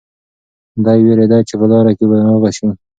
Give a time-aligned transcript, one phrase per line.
[0.85, 2.67] دی وېرېده چې په لاره کې به ناروغه شي.